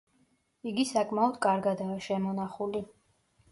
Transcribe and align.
იგი 0.71 0.85
საკმაოდ 0.91 1.37
კარგადაა 1.47 2.01
შემონახული. 2.09 2.85